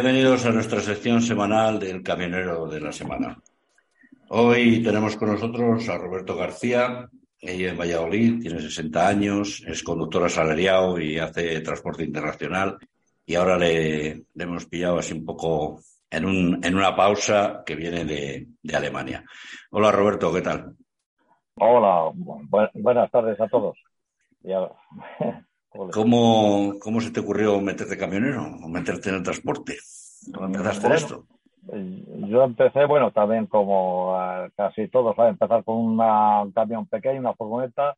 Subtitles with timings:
[0.00, 3.36] Bienvenidos a nuestra sección semanal del Camionero de la Semana.
[4.28, 7.10] Hoy tenemos con nosotros a Roberto García,
[7.40, 12.78] ella en Valladolid, tiene 60 años, es conductor asalariado y hace transporte internacional.
[13.26, 18.04] Y ahora le, hemos pillado así un poco en, un, en una pausa que viene
[18.04, 19.24] de, Alemania.
[19.72, 20.76] Hola Roberto, ¿qué tal?
[21.56, 22.12] Hola,
[22.72, 23.76] buenas tardes a todos.
[25.92, 29.76] ¿Cómo, ¿Cómo se te ocurrió meterte camionero o meterte en el transporte?
[30.34, 31.24] ¿Cómo empezaste esto?
[31.70, 34.16] Yo empecé, bueno, también como
[34.56, 37.96] casi todos, a empezar con un camión pequeño, una furgoneta,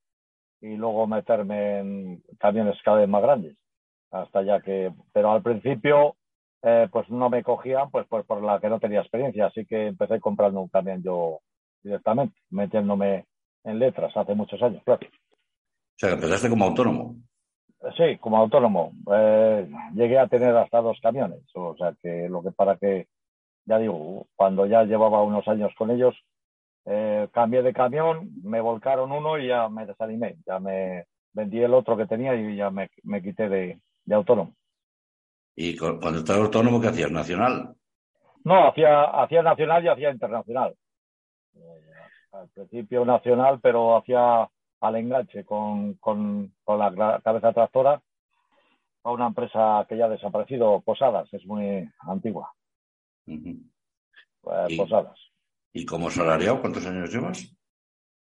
[0.60, 3.56] y luego meterme en camiones cada vez más grandes.
[4.10, 6.16] Hasta ya que, pero al principio,
[6.62, 9.86] eh, pues no me cogían, pues, pues por la que no tenía experiencia, así que
[9.86, 11.38] empecé comprando un camión yo
[11.82, 13.24] directamente, metiéndome
[13.64, 15.06] en letras hace muchos años, claro.
[15.06, 17.16] O sea, que empezaste como autónomo.
[17.96, 18.92] Sí, como autónomo.
[19.10, 21.40] Eh, llegué a tener hasta dos camiones.
[21.54, 23.08] O sea, que lo que para que,
[23.64, 26.14] ya digo, cuando ya llevaba unos años con ellos,
[26.84, 30.36] eh, cambié de camión, me volcaron uno y ya me desanimé.
[30.46, 32.90] Ya me vendí el otro que tenía y ya me,
[33.22, 34.54] quité de, autónomo.
[35.56, 37.10] ¿Y cuando estabas autónomo qué hacías?
[37.10, 37.74] ¿Nacional?
[38.44, 40.74] No, hacía, hacía nacional y hacía internacional.
[41.54, 41.80] Eh,
[42.32, 44.48] al principio nacional, pero hacía
[44.80, 48.00] al enganche con, con, la cabeza tractora
[49.02, 52.52] a una empresa que ya ha desaparecido, Posadas, es muy antigua.
[53.24, 55.18] Pues, Posadas.
[55.72, 57.54] ¿Y como salariado cuántos años llevas?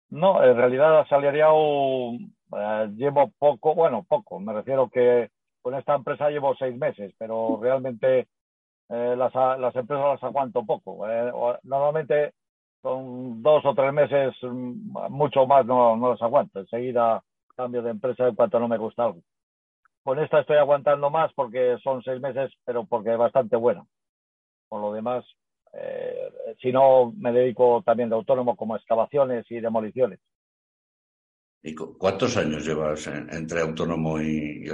[0.09, 2.13] No, en realidad salariado
[2.53, 5.31] eh, llevo poco, bueno, poco, me refiero que
[5.61, 8.29] con esta empresa llevo seis meses, pero realmente
[8.89, 11.09] eh, las, las, empresas las aguanto poco.
[11.09, 11.33] Eh,
[11.65, 12.35] normalmente
[12.83, 16.61] son dos o tres meses, mm, mucho más no, no los aguanto.
[16.61, 17.23] Enseguida
[17.57, 19.23] cambio de empresa en cuanto no me gusta algo.
[20.05, 23.89] Con esta estoy aguantando más porque son seis meses, pero porque es bastante bueno.
[24.69, 25.25] Por lo demás,
[25.73, 30.21] eh, si no, me dedico también de autónomo como excavaciones y demoliciones.
[31.63, 34.69] ¿Y cuántos años llevas entre autónomo y, y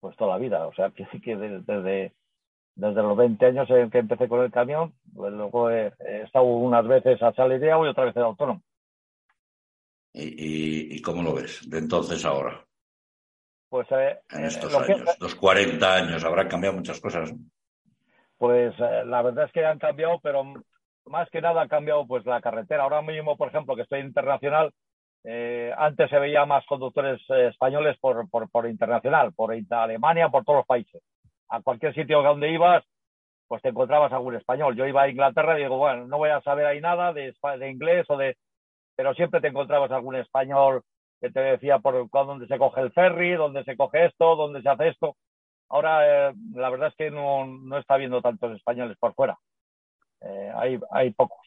[0.00, 2.14] Pues toda la vida, o sea, que, que desde, desde
[2.76, 5.92] los 20 años en que empecé con el camión, pues luego he,
[6.24, 8.62] estado unas veces a asalariado y otra vez de autónomo.
[10.12, 12.64] ¿Y, cómo lo ves de entonces ahora?
[13.68, 17.34] Pues eh, en eh, estos años, los 40 años, habrán cambiado muchas cosas.
[18.38, 20.44] Pues eh, la verdad es que han cambiado, pero
[21.06, 22.84] más que nada ha cambiado pues la carretera.
[22.84, 24.72] Ahora mismo, por ejemplo, que estoy internacional,
[25.76, 30.66] antes se veía más conductores españoles por, por, por internacional, por Alemania, por todos los
[30.66, 31.02] países
[31.48, 32.84] a cualquier sitio donde ibas,
[33.48, 34.76] pues te encontrabas algún español.
[34.76, 37.34] Yo iba a Inglaterra y digo, bueno, no voy a saber ahí nada de,
[37.70, 38.36] inglés o de...
[38.96, 40.82] Pero siempre te encontrabas algún español
[41.20, 44.68] que te decía por dónde se coge el ferry, dónde se coge esto, dónde se
[44.68, 45.16] hace esto.
[45.68, 49.38] Ahora, eh, la verdad es que no, está viendo tantos españoles por fuera.
[50.22, 51.46] Eh, hay, hay pocos.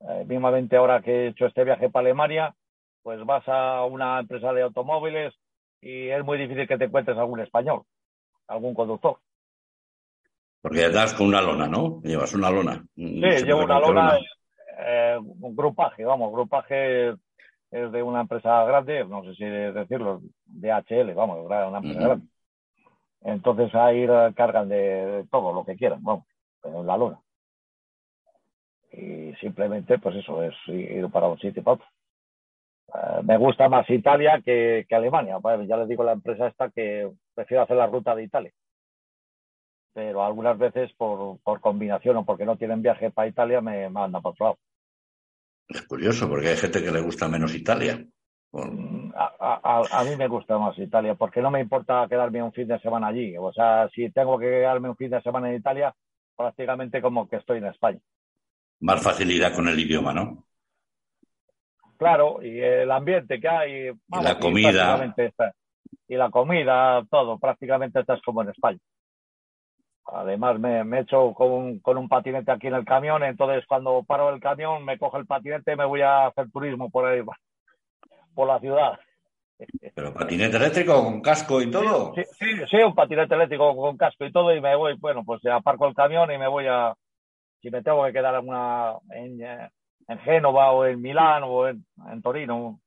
[0.00, 2.54] Eh, mismamente ahora que he hecho este viaje para Alemania,
[3.02, 5.34] pues vas a una empresa de automóviles
[5.80, 7.84] y es muy difícil que te encuentres algún español
[8.50, 9.18] algún conductor.
[10.60, 12.02] Porque estás con una lona, ¿no?
[12.02, 12.84] Llevas una lona.
[12.94, 14.18] Sí, llevo una lona,
[14.78, 17.10] eh, un grupaje, vamos, grupaje
[17.70, 22.26] es de una empresa grande, no sé si decirlo, DHL, vamos, una empresa grande.
[23.22, 26.24] Entonces ahí cargan de todo lo que quieran, vamos,
[26.64, 27.20] en la lona.
[28.92, 31.86] Y simplemente, pues eso, es ir para un sitio y para otro.
[32.92, 35.38] Eh, me gusta más Italia que, Alemania.
[35.66, 38.52] ya les digo a la empresa esta que prefiero hacer la ruta de Italia.
[39.92, 44.32] Pero algunas veces por, combinación o porque no tienen viaje para Italia me mandan para
[44.32, 44.58] otro lado.
[45.68, 48.04] Es curioso porque hay gente que le gusta menos Italia.
[48.52, 52.80] Mm, a, mí me gusta más Italia porque no me importa quedarme un fin de
[52.80, 53.36] semana allí.
[53.38, 55.94] O sea, si tengo que quedarme un fin de semana en Italia,
[56.36, 58.00] prácticamente como que estoy en España.
[58.80, 60.44] Más facilidad con el idioma, ¿no?
[62.00, 63.88] Claro, y el ambiente que hay.
[63.88, 65.14] y la comida.
[66.08, 68.78] y la comida, todo, prácticamente estás como en España.
[70.06, 74.30] Además, me, he hecho con, con, un patinete aquí en el camión, entonces cuando paro
[74.30, 77.22] el camión me cojo el patinete y me voy a hacer turismo por ahí,
[78.34, 78.98] por la ciudad.
[79.94, 82.14] ¿Pero patinete eléctrico con casco y todo?
[82.14, 85.44] Sí, sí, sí, un patinete eléctrico con casco y todo y me voy, bueno, pues
[85.44, 86.94] aparco el camión y me voy a,
[87.60, 89.68] si me tengo que quedar en, una, en, eh,
[90.10, 91.84] en Génova o en Milán o en,
[92.20, 92.80] Torino,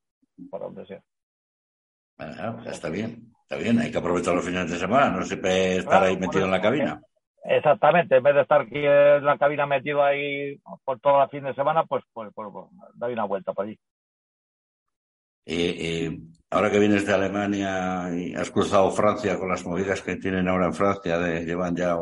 [0.50, 1.02] por donde sea.
[2.18, 6.04] Pues está bien, está bien, hay que aprovechar los fines de semana, no siempre estar
[6.04, 7.02] ahí metido en la cabina.
[7.46, 11.44] Exactamente, en vez de estar aquí en la cabina metido ahí por todo el fin
[11.44, 13.80] de semana, pues, pues, pues, pues doy una vuelta por allí.
[15.46, 16.20] Eh, eh,
[16.52, 20.68] ahora que vienes de Alemania y has cruzado Francia con las movidas que tienen ahora
[20.68, 21.98] en Francia, de, llevan ya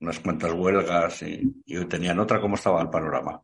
[0.00, 3.42] unas cuantas huelgas y, y tenían otra, ¿cómo estaba el panorama?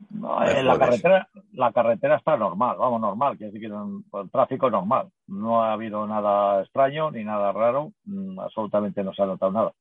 [0.00, 5.08] En la carretera, la carretera está normal, vamos, normal, que decir que el tráfico normal.
[5.26, 9.72] No ha habido nada extraño ni nada raro, mm, absolutamente no se ha notado nada.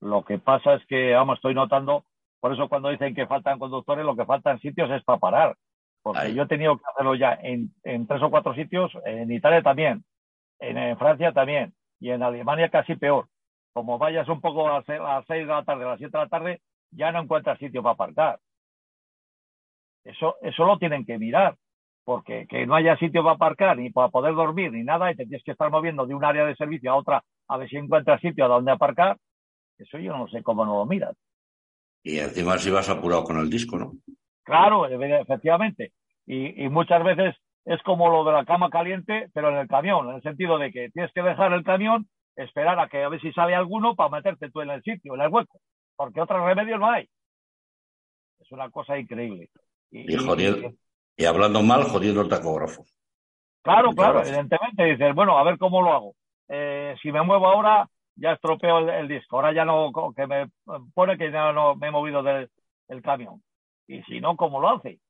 [0.00, 2.04] Lo que pasa es que, vamos, estoy notando,
[2.40, 5.56] por eso cuando dicen que faltan conductores, lo que faltan sitios es para parar.
[6.02, 7.72] Porque yo he tenido que hacerlo ya en,
[8.06, 10.04] tres o cuatro sitios, en Italia también,
[10.60, 13.26] en, Francia también, y en Alemania casi peor.
[13.72, 16.30] Como vayas un poco a, las seis de la tarde, a las siete de la
[16.30, 16.60] tarde,
[16.92, 18.38] ya no encuentras sitio para aparcar.
[20.06, 21.56] Eso, eso lo tienen que mirar,
[22.04, 25.24] porque que no haya sitio para aparcar, ni para poder dormir, ni nada, y te
[25.26, 28.20] tienes que estar moviendo de un área de servicio a otra a ver si encuentras
[28.20, 29.16] sitio a donde aparcar,
[29.78, 31.16] eso yo no sé cómo no lo miras.
[32.02, 33.92] Y encima si vas apurado con el disco, ¿no?
[34.44, 35.92] Claro, efectivamente.
[36.24, 40.16] Y, muchas veces es como lo de la cama caliente, pero en el camión, en
[40.16, 43.32] el sentido de que tienes que dejar el camión, esperar a que a ver si
[43.32, 45.58] sale alguno para meterte tú en el sitio, en el hueco,
[45.96, 47.08] porque otro remedio no hay.
[48.38, 49.48] Es una cosa increíble.
[49.90, 50.14] Y,
[51.16, 52.84] y, hablando mal, jodiendo el tacógrafo.
[53.62, 56.14] Claro, claro, evidentemente dices, bueno, a ver cómo lo hago.
[56.48, 59.36] Eh, si me muevo ahora, ya estropeo el, disco.
[59.36, 60.48] Ahora ya no, que me
[60.94, 62.48] pone que ya no me he movido del,
[63.02, 63.42] camión.
[63.88, 65.00] Y si no, ¿cómo lo hace?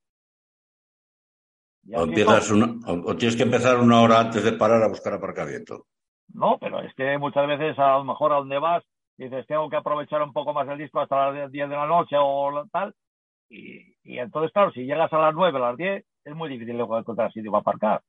[1.93, 5.87] O, empiezas o, tienes que empezar una hora antes de parar a buscar aparcamiento.
[6.33, 8.83] No, pero es que muchas veces a lo mejor a donde vas
[9.17, 12.17] dices, tengo que aprovechar un poco más el disco hasta las 10 de la noche
[12.19, 12.95] o tal,
[13.49, 17.33] y, entonces, claro, si llegas a las 9, a las 10, es muy difícil encontrar
[17.33, 18.03] sitio para aparcar.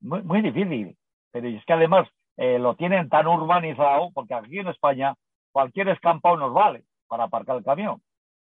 [0.00, 0.96] Muy, muy difícil.
[1.30, 5.14] Pero es que además eh, lo tienen tan urbanizado, porque aquí en España
[5.50, 8.02] cualquier escampado nos vale para aparcar el camión.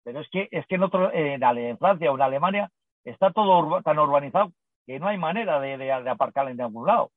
[0.04, 2.70] Pero es que, es que en, otro, en, Francia o en Alemania
[3.04, 4.52] está todo tan urbanizado
[4.86, 7.10] que no hay manera de, de, aparcar en ningún lado.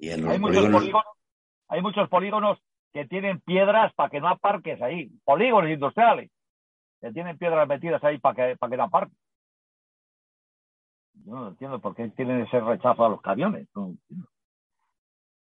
[0.00, 1.04] hay, muchos polígonos,
[1.68, 2.58] hay muchos polígonos
[2.92, 6.30] que tienen piedras para que no aparques ahí, polígonos industriales
[7.06, 9.14] que tienen piedras metidas ahí para que, para que no parque.
[11.24, 13.68] Yo no entiendo por qué tienen ese rechazo a los camiones.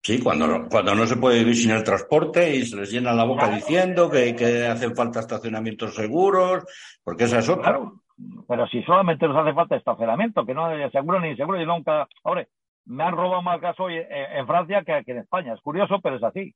[0.03, 3.25] sí, cuando, cuando no se puede vivir sin el transporte y se les llena la
[3.25, 6.65] boca diciendo que, que, hacen falta estacionamientos seguros,
[7.03, 7.65] porque esa es otra.
[7.65, 8.03] Claro,
[8.47, 12.09] pero si solamente nos hace falta estacionamiento, que no hay seguro ni seguro, yo nunca.
[12.25, 12.47] Ahora,
[12.87, 15.55] me han robado más gas hoy en, Francia que, que en España.
[15.55, 16.55] Es curioso, pero es así.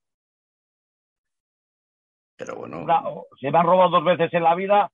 [2.36, 2.86] Pero bueno.
[3.40, 4.90] se me han robado dos veces en la vida,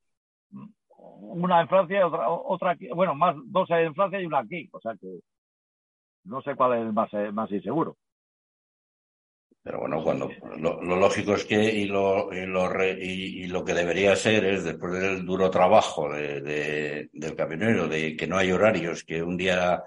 [0.91, 2.89] una en Francia y otra, otra aquí.
[2.89, 4.69] Bueno, más dos en Francia y una aquí.
[4.73, 5.21] O sea que
[6.25, 7.97] no sé cuál es más, eh, más inseguro.
[9.63, 14.17] Pero bueno, cuando lo, lógico es que y lo, y lo, y, lo que debería
[14.17, 19.23] ser es, después del duro trabajo de, del camionero, de que no hay horarios, que
[19.23, 19.83] un día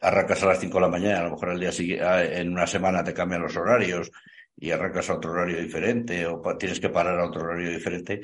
[0.00, 2.66] arrancas a las 5 de la mañana, a lo mejor el día siguiente, en una
[2.66, 4.12] semana te cambian los horarios,
[4.60, 8.20] y arrancas a otro horario diferente o tienes que parar a otro horario diferente,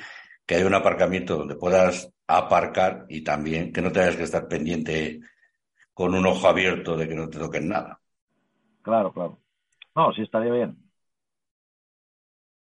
[0.46, 5.20] que haya un aparcamiento donde puedas aparcar y también que no tengas que estar pendiente
[5.92, 8.00] con un ojo abierto de que no te toquen nada.
[8.82, 9.38] Claro, claro.
[9.94, 10.76] No, sí estaría bien.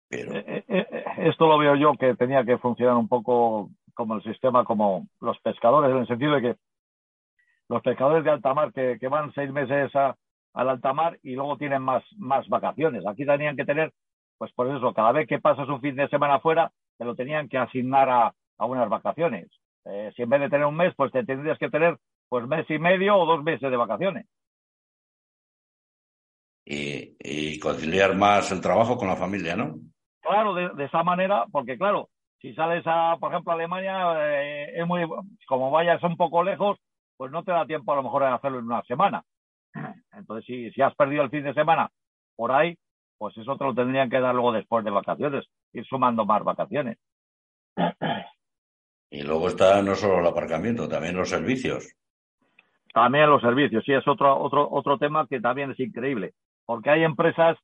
[0.07, 0.33] Pero...
[0.33, 4.23] Eh, eh, eh, esto lo veo yo que tenía que funcionar un poco como el
[4.23, 6.55] sistema, como los pescadores, en el sentido de que
[7.69, 10.15] los pescadores de alta mar que, que van seis meses a,
[10.53, 13.05] al altamar y luego tienen más, más vacaciones.
[13.05, 13.91] Aquí tenían que tener,
[14.37, 17.49] pues por eso, cada vez que pasas un fin de semana fuera, te lo tenían
[17.49, 19.49] que asignar a, a unas vacaciones.
[19.85, 21.97] Eh, si en vez de tener un mes, pues te tendrías que tener
[22.29, 24.25] pues mes y medio o dos meses de vacaciones.
[26.65, 29.75] Y, conciliar más el trabajo con la familia, ¿no?
[30.21, 34.87] Claro, de, esa manera, porque claro, si sales a, por ejemplo, a Alemania, eh, es
[34.87, 35.03] muy,
[35.47, 36.77] como vayas un poco lejos,
[37.17, 39.23] pues no te da tiempo a lo mejor de hacerlo en una semana.
[40.13, 41.89] Entonces, si, si has perdido el fin de semana
[42.35, 42.77] por ahí,
[43.17, 46.97] pues eso te lo tendrían que dar luego después de vacaciones, ir sumando más vacaciones.
[49.09, 51.93] Y luego está no solo el aparcamiento, también los servicios.
[52.93, 56.33] También los servicios, sí, es otro, otro, otro tema que también es increíble,
[56.65, 57.57] porque hay empresas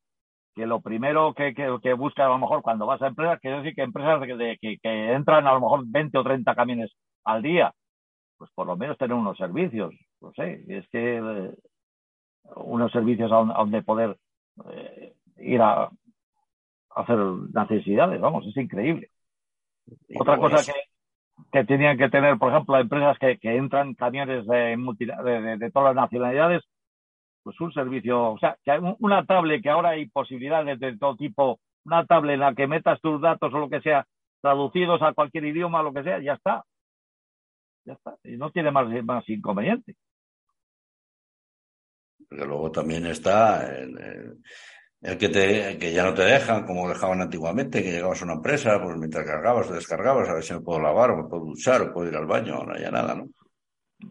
[0.56, 3.75] que lo primero que, que, buscan a lo mejor cuando vas a empresas, quiero decir
[3.75, 4.20] que empresas
[4.60, 6.92] que, que, entran a lo mejor 20 o 30 camiones
[7.24, 7.72] al día,
[8.38, 11.51] pues por lo menos tener unos servicios, no sé, es que eh,
[12.56, 14.18] unos servicios a, donde poder
[14.72, 15.89] eh, ir a,
[16.96, 17.18] hacer
[17.53, 19.10] necesidades, vamos, es increíble.
[20.15, 20.79] Otra cosa que,
[21.51, 24.75] que tenían que tener, por ejemplo, empresas que, que entran camiones de,
[25.58, 26.63] de, todas las nacionalidades,
[27.44, 31.15] pues un servicio, o sea, que hay una tablet que ahora hay posibilidades de todo
[31.15, 34.06] tipo, una tablet en la que metas tus datos o lo que sea,
[34.41, 36.63] traducidos a cualquier idioma, lo que sea, ya está.
[37.86, 38.15] Ya está.
[38.24, 39.96] Y no tiene más, más inconveniente.
[42.29, 44.38] Porque luego también está el,
[45.17, 48.79] que, te, que ya no te dejan, como dejaban antiguamente, que llegabas a una empresa,
[48.81, 51.81] pues mientras cargabas o descargabas, a ver si me puedo lavar, o me puedo duchar,
[51.81, 53.27] o puedo ir al baño, no haya nada, ¿no?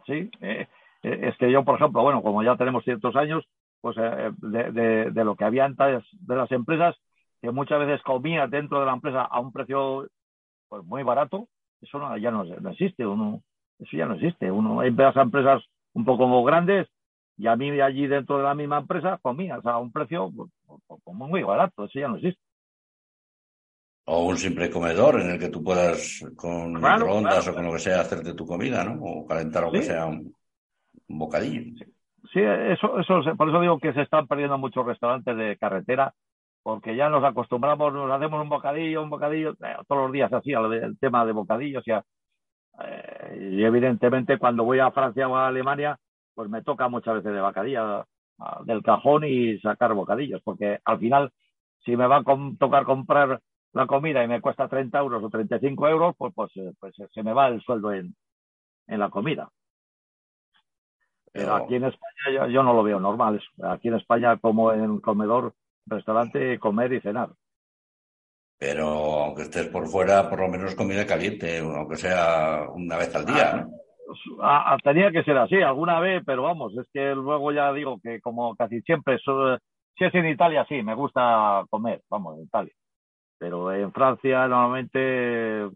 [0.06, 0.66] Sí, eh,
[1.02, 3.44] eh, es que yo, por ejemplo, bueno, como ya tenemos ciertos años,
[3.80, 6.96] pues eh, de, de, lo que había antes de las empresas,
[7.40, 10.08] que muchas veces comía dentro de la empresa a un precio
[10.68, 11.48] pues muy barato,
[11.80, 13.42] eso ya no, existe, uno,
[13.78, 14.50] eso ya no existe.
[14.50, 16.88] Uno hay empresas un poco grandes
[17.38, 21.00] y a mí allí dentro de la misma empresa comías a un precio pues, pues,
[21.04, 22.42] pues, muy barato, eso ya no existe.
[24.07, 27.78] O un simple comedor en el que tú puedas con microondas o con lo que
[27.78, 29.02] sea hacerte tu comida, ¿no?
[29.02, 30.35] O calentar lo que sea un,
[31.07, 31.85] bocadillo.
[32.33, 32.40] Sí.
[32.40, 36.12] eso, eso, por eso digo que se están perdiendo muchos restaurantes de carretera
[36.62, 40.52] porque ya nos acostumbramos, nos hacemos un bocadillo, un bocadillo, eh, todos los días así,
[40.54, 41.83] al tema de bocadillos.
[41.87, 42.04] Ya,
[42.85, 45.99] eh, y evidentemente cuando voy a Francia o a Alemania,
[46.38, 48.07] pues me toca muchas veces de bocadillo
[48.64, 51.33] del cajón y sacar bocadillos, porque al final,
[51.85, 52.25] si me va a
[52.57, 53.40] tocar comprar
[53.73, 57.23] la comida y me cuesta 30 euros o 35 euros, pues, pues, eh, pues se
[57.25, 58.14] me va el sueldo en,
[58.87, 59.50] en la comida.
[61.33, 63.42] Pero aquí en España yo, yo, no lo veo normal.
[63.64, 65.54] Aquí en España, como en el comedor,
[65.87, 67.30] restaurante, comer y cenar.
[68.59, 68.87] Pero
[69.25, 73.54] aunque estés por fuera, por lo menos comida caliente, aunque sea una vez al día,
[73.57, 73.88] ¿no?
[74.40, 77.98] Ah, ah, tenía que ser así, alguna vez, pero vamos, es que luego ya digo
[78.02, 82.72] que como casi siempre, si es en Italia, sí, me gusta comer, vamos, en Italia.
[83.38, 85.68] Pero en Francia normalmente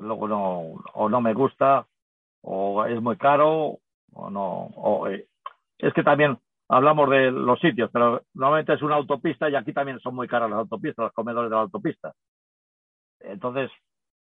[0.00, 0.60] luego no,
[0.94, 1.86] o no me gusta,
[2.42, 3.78] o es muy caro,
[4.14, 5.26] o no, o, eh,
[5.78, 10.00] es que también hablamos de los sitios, pero normalmente es una autopista y aquí también
[10.00, 12.12] son muy caras las autopistas, los comedores de la autopista.
[13.20, 13.70] Entonces,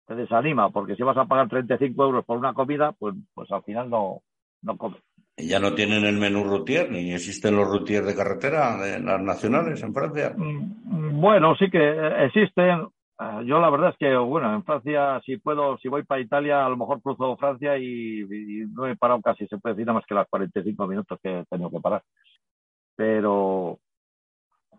[0.08, 3.62] te desanima, porque si vas a pagar 35 euros por una comida, pues, pues al
[3.62, 4.22] final no,
[4.62, 5.00] no comes.
[5.36, 9.82] ¿Ya no tienen el menú routier, ni existen los routiers de carretera, de las nacionales
[9.82, 10.32] en Francia?
[10.34, 12.88] Mm, bueno, sí que existen.
[13.20, 16.64] Eh, yo la verdad es que, bueno, en Francia, si puedo, si voy para Italia,
[16.64, 18.24] a lo mejor cruzo Francia y,
[18.72, 21.44] no he parado casi, se puede decir nada más que las 45 minutos que he
[21.44, 22.02] tenido que parar.
[22.96, 23.78] Pero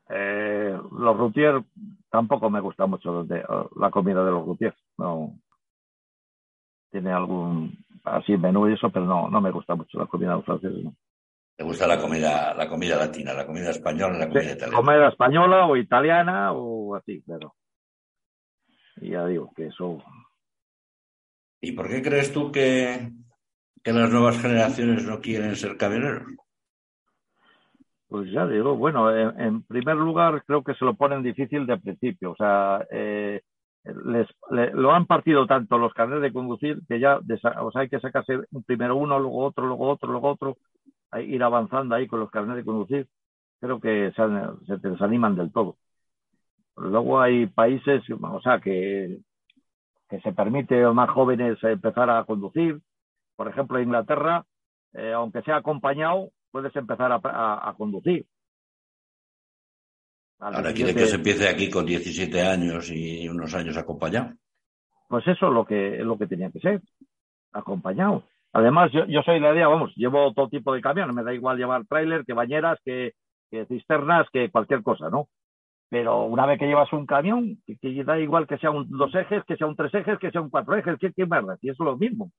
[0.09, 1.63] eh, los routiers
[2.09, 3.25] tampoco me gusta mucho
[3.75, 4.77] la comida de los routiers.
[4.97, 5.39] No
[6.91, 10.35] tiene algún así menú y eso, pero no, no me gusta mucho la comida de
[10.37, 10.83] los franceses.
[10.83, 10.93] No.
[11.55, 14.77] ¿Te gusta la comida, la comida latina, la comida española, la comida italiana?
[14.77, 17.53] Comida española o italiana o así, pero
[19.01, 20.03] y ya digo que eso.
[21.61, 23.11] ¿Y por qué crees tú que,
[23.83, 26.23] que las nuevas generaciones no quieren ser camioneros?
[28.09, 32.31] Pues ya digo, bueno, en, primer lugar creo que se lo ponen difícil de principio.
[32.31, 33.41] O sea, eh,
[34.05, 34.27] les,
[34.73, 38.39] lo han partido tanto los carnes de conducir que ya o sea, hay que sacarse
[38.65, 40.57] primero uno, luego otro, luego otro, luego otro,
[41.19, 43.07] ir avanzando ahí con los carnes de conducir.
[43.59, 44.23] Creo que se,
[44.65, 45.77] se desaniman del todo.
[46.77, 49.19] Luego hay países, o sea, que,
[50.09, 52.79] que se permite a más jóvenes empezar a conducir.
[53.35, 54.45] Por ejemplo, Inglaterra,
[54.93, 58.25] eh, aunque sea acompañado, puedes empezar a, conducir.
[60.39, 64.33] Ahora quiere que se empiece aquí con 17 años y unos años acompañado.
[65.09, 66.81] Pues eso es lo que, es lo que tenía que ser,
[67.51, 68.23] acompañado.
[68.53, 71.57] Además, yo, yo soy la idea, vamos, llevo todo tipo de camiones, me da igual
[71.57, 73.13] llevar tráiler, que bañeras, que,
[73.49, 75.27] que cisternas, que cualquier cosa, ¿no?
[75.89, 79.43] Pero una vez que llevas un camión, que, da igual que sea un dos ejes,
[79.45, 81.55] que sea un tres ejes, que sea un cuatro ejes, ¿qué, qué merda?
[81.55, 82.31] Eso es lo mismo.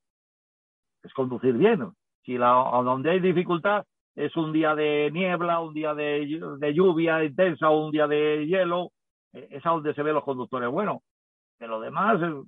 [1.03, 1.91] Es conducir bien.
[2.23, 2.51] Si la,
[2.83, 7.91] donde hay dificultad es un día de niebla, un día de, de lluvia intensa un
[7.91, 8.91] día de hielo,
[9.33, 11.01] e, es a donde se ven los conductores Bueno,
[11.59, 12.43] De lo demás, eh,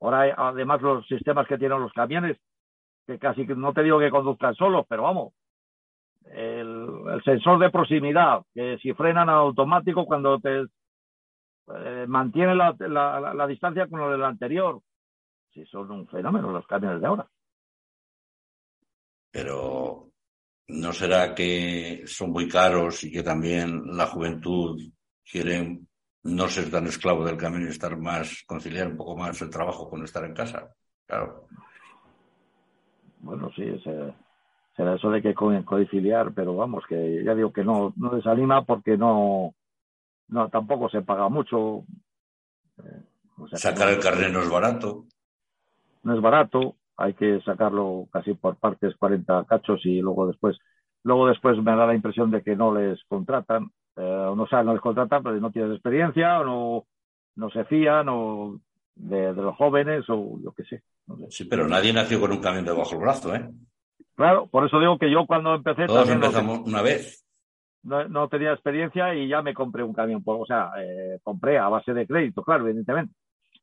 [0.00, 2.38] ahora además los sistemas que tienen los camiones,
[3.06, 5.32] que casi no te digo que conduzcan solos, pero vamos,
[6.26, 10.66] el, sensor de proximidad, que si frenan automático cuando te
[11.74, 14.80] eh, mantiene la, la, distancia con lo del anterior.
[15.52, 17.26] Si son un fenómeno los camiones de ahora.
[19.30, 20.07] Pero
[20.68, 24.80] ¿no será que son muy caros y que también la juventud
[25.30, 25.80] quiere
[26.24, 29.88] no ser tan esclavo del camión y estar más, conciliar un poco más el trabajo
[29.88, 30.72] con estar en casa?
[31.06, 31.46] Claro.
[33.20, 33.64] Bueno, sí,
[34.76, 38.96] será eso de que codiciliar, pero vamos, que ya digo que no, no desanima porque
[38.96, 39.54] no,
[40.28, 41.84] no tampoco se paga mucho.
[42.78, 43.02] Eh,
[43.54, 45.06] Sacar el carnet no es barato.
[46.02, 50.58] No es barato, hay que sacarlo casi por partes 40 cachos y luego después,
[51.04, 54.72] luego después me da la impresión de que no les contratan, eh, no, o no
[54.72, 56.86] les contratan, pero no tienes experiencia o no,
[57.36, 58.60] no se fían o
[58.96, 60.82] de, los jóvenes o yo qué sé.
[61.30, 63.48] Sí, pero nadie nació con un camión debajo del brazo, ¿eh?
[64.16, 65.86] Claro, por eso digo que yo cuando empecé...
[65.86, 67.24] Todos empezamos una vez.
[67.84, 71.68] No, tenía experiencia y ya me compré un camión, por, o sea, eh, compré a
[71.68, 73.14] base de crédito, claro, evidentemente,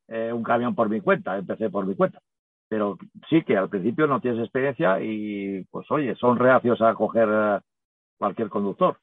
[0.08, 2.22] eh, un camión por mi cuenta, empecé por mi cuenta.
[2.68, 2.98] Pero
[3.30, 7.60] sí que al principio no tienes experiencia y, pues oye, son reacios a coger eh,
[8.18, 8.98] cualquier conductor.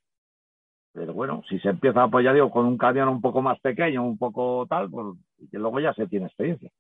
[0.92, 4.04] Pero bueno, si se empieza, a apoyar digo, con un camión un poco más pequeño,
[4.04, 5.16] un poco tal, pues
[5.50, 6.70] que luego ya se tiene experiencia.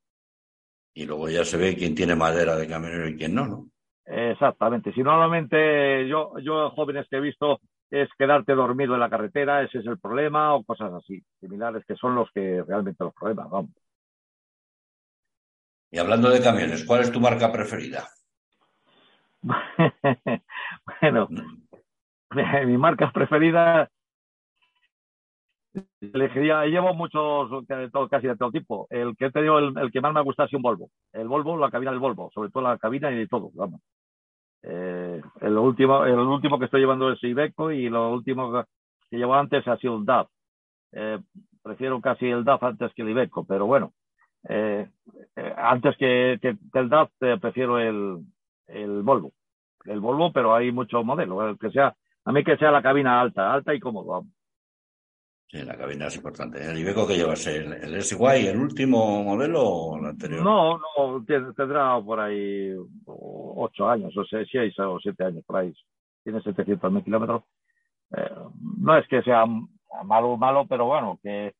[0.94, 3.66] Y luego ya se ve quién tiene madera de camionero y quién no, ¿no?
[4.04, 4.92] Exactamente.
[4.92, 7.60] Si normalmente yo, yo jóvenes que he visto
[7.90, 11.94] es quedarte dormido en la carretera, ese es el problema, o cosas así, similares, que
[11.94, 13.70] son los que realmente los problemas, vamos.
[15.92, 18.08] Y hablando de camiones, ¿cuál es tu marca preferida?
[21.02, 21.28] bueno,
[22.66, 23.90] mi marca preferida
[26.00, 27.50] elegiría, llevo muchos,
[28.10, 28.86] casi de todo tipo.
[28.88, 30.88] El que te digo, el, que más me gusta es un Volvo.
[31.12, 33.82] El Volvo, la cabina del Volvo, sobre todo la cabina y de todo, vamos.
[34.62, 38.64] Eh, el último, el último que estoy llevando es Iveco y lo último
[39.10, 40.26] que llevo antes ha sido un DAF.
[40.92, 41.20] Eh,
[41.62, 43.92] prefiero casi el DAF antes que el Iveco, pero bueno,
[44.48, 44.88] eh,
[45.56, 48.18] antes que, el DAF prefiero el,
[48.66, 49.32] el Volvo.
[49.84, 51.58] El Volvo, pero hay muchos modelos.
[51.58, 51.94] Que sea,
[52.24, 54.06] a mí que sea la cabina alta, alta y cómodo.
[54.06, 54.32] Vamos.
[55.52, 56.64] Sí, la cabina es importante.
[56.64, 57.46] ¿El Iveco que llevas?
[57.46, 60.42] ¿El, el SY, el último modelo o el anterior?
[60.42, 65.74] No, no, tendrá por ahí ocho años, o sea, seis o siete años por ahí.
[66.24, 67.42] Tiene 700.000 kilómetros.
[68.16, 68.30] Eh,
[68.78, 69.44] no es que sea
[70.04, 71.54] malo, malo, pero bueno, que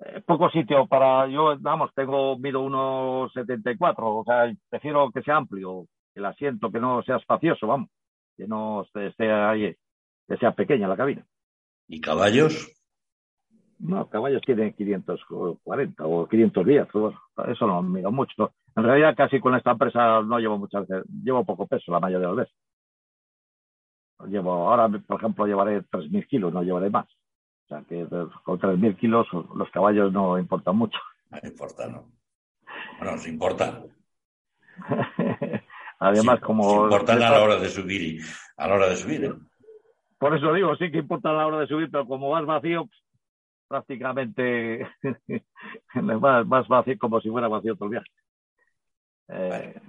[0.00, 1.26] eh, poco sitio para.
[1.28, 7.02] Yo, vamos, tengo, mido 1,74, o sea, prefiero que sea amplio, el asiento, que no
[7.02, 7.88] sea espacioso, vamos,
[8.36, 9.74] que no esté ahí,
[10.28, 11.24] que sea pequeña la cabina.
[11.88, 12.74] ¿Y caballos?
[13.80, 16.88] No, caballos tienen 540 o 510,
[17.48, 18.52] eso no miro mucho.
[18.76, 22.28] En realidad, casi con esta empresa no llevo muchas veces, llevo poco peso la mayoría
[22.28, 22.54] de las veces.
[24.28, 27.06] Llevo, ahora, por ejemplo, llevaré 3.000 kilos, no llevaré más.
[27.68, 28.06] O sea que
[28.44, 30.98] con 3.000 kilos los caballos no importan mucho.
[31.30, 32.06] No importa, ¿no?
[32.96, 33.82] Bueno, nos importa.
[35.98, 36.84] Además, como...
[36.84, 38.22] Importan a la hora de subir
[38.58, 39.24] a la hora de subir.
[39.24, 39.34] ¿eh?
[40.18, 42.88] Por eso digo, sí que importa a la hora de subir, pero como vas vacío,
[43.68, 44.86] prácticamente
[45.94, 48.10] más, más fácil como si fuera vacío todo el viaje.
[49.28, 49.80] Eh,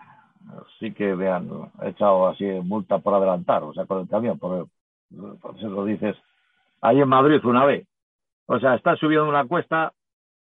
[0.80, 1.50] sí que me han
[1.82, 4.68] echado así multa por adelantar, o sea, con el camión, por,
[5.42, 6.16] por eso lo dices.
[6.82, 7.88] Ahí en Madrid una vez.
[8.46, 9.94] O sea, estás subiendo una cuesta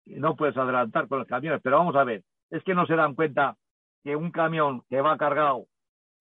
[0.06, 2.96] y no puedes adelantar con el camión, pero vamos a ver, es que no se
[2.96, 3.58] dan cuenta
[4.04, 5.66] que un camión que va cargado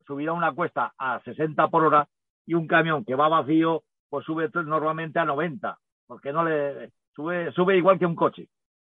[0.07, 2.09] subirá una cuesta a 60 por hora
[2.47, 7.53] y un camión que va vacío pues sube normalmente a 90, porque no le sube,
[7.53, 8.49] sube igual que un coche.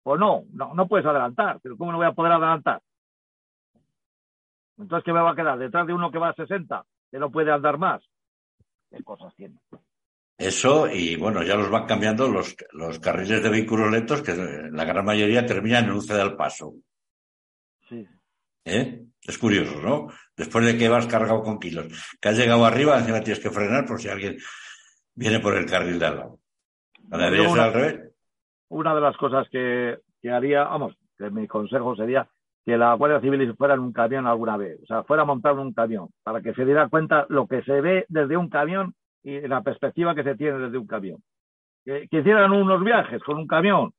[0.02, 2.80] Pues no, no, no puedes adelantar, pero ¿cómo no voy a poder adelantar?
[4.78, 5.58] Entonces, ¿qué me va a quedar?
[5.58, 8.02] ¿Detrás de uno que va a 60, que no puede andar más?
[8.90, 9.58] ¿Qué cosas tiene?
[10.38, 14.36] Eso, y bueno, ya los van cambiando los, los carriles de vehículos lentos, que
[14.70, 16.74] la gran mayoría terminan en un al paso.
[17.88, 18.06] Sí.
[18.64, 19.04] ¿Eh?
[19.20, 20.06] Es curioso, ¿no?
[20.36, 21.86] Después de que vas cargado con kilos,
[22.20, 24.38] que has llegado arriba, encima tienes que frenar por si alguien
[25.12, 26.38] viene por el carril de al lado.
[28.68, 29.98] Una de las cosas que,
[30.30, 32.28] haría, vamos, que mi consejo sería
[32.64, 35.68] que la Guardia Civil fuera en un camión alguna vez, o sea, fuera montado en
[35.68, 38.94] un camión, para que se diera cuenta lo que se ve desde un camión
[39.30, 41.22] y la perspectiva que se tiene desde un camión.
[41.84, 43.92] Que, hicieran unos viajes con un camión,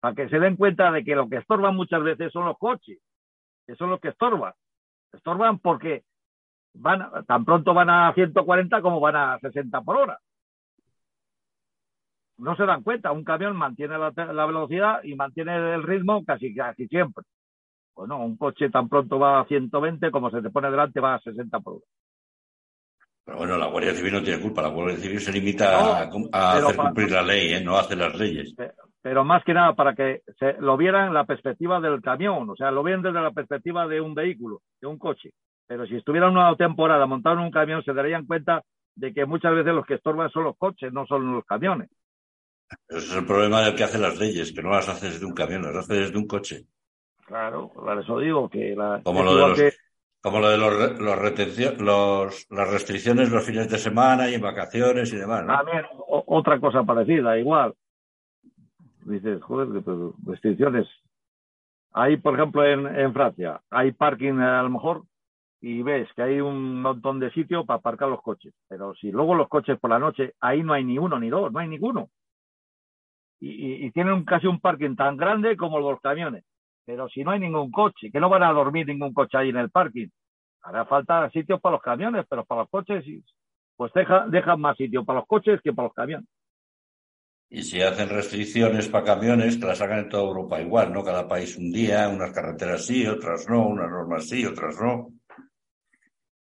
[0.00, 2.98] para que se den cuenta de que lo que estorban muchas veces son los coches,
[3.66, 4.52] que son los que estorban.
[5.12, 6.04] Estorban porque
[6.74, 10.18] van, tan pronto van a 140 como van a 60 por hora
[12.42, 13.12] no se dan cuenta.
[13.12, 17.24] Un camión mantiene la, velocidad y mantiene el ritmo casi, casi siempre.
[17.94, 21.20] Bueno, un coche tan pronto va a 120 como se te pone delante va a
[21.20, 21.84] 60 por hora.
[23.24, 24.62] Pero bueno, la Guardia Civil no tiene culpa.
[24.62, 27.60] La Guardia Civil se limita a, hacer cumplir la ley, ¿eh?
[27.62, 28.54] no hace las leyes.
[29.00, 32.56] Pero más que nada para que se lo vieran en la perspectiva del camión, o
[32.56, 35.30] sea, lo ven desde la perspectiva de un vehículo, de un coche.
[35.66, 38.62] Pero si estuvieran una temporada montado en un camión, se darían cuenta
[38.94, 41.90] de que muchas veces los que estorban son los coches, no son los camiones.
[42.88, 45.34] Ese es el problema del que hace las leyes, que no las hace desde un
[45.34, 46.66] camión, las hace desde un coche.
[47.24, 49.00] Claro, por eso digo que la...
[49.02, 49.74] Como lo de los,
[50.22, 55.12] como lo de los, los, los, las restricciones los fines de semana y en vacaciones
[55.12, 55.46] y demás.
[55.46, 57.74] También otra cosa parecida, igual.
[59.04, 59.82] Dices, joder,
[60.24, 60.86] restricciones.
[61.92, 65.02] Ahí, por ejemplo, en, en Francia, hay parking a lo mejor
[65.60, 68.54] y ves que hay un montón de sitio para aparcar los coches.
[68.68, 71.52] Pero si luego los coches por la noche, ahí no hay ni uno ni dos,
[71.52, 72.08] no hay ninguno
[73.44, 76.44] y, tienen casi un parking tan grande como los camiones.
[76.84, 79.56] Pero si no hay ningún coche, que no van a dormir ningún coche ahí en
[79.56, 80.08] el parking.
[80.62, 83.04] hará falta sitio para los camiones, pero para los coches,
[83.76, 86.28] pues deja, dejan más sitio para los coches que para los camiones.
[87.50, 91.04] Y si hacen restricciones para camiones, que las hagan en toda Europa igual, ¿no?
[91.04, 95.08] Cada país un día, unas carreteras sí, otras no, unas normas sí, otras no.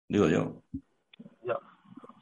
[0.09, 0.63] Digo yo.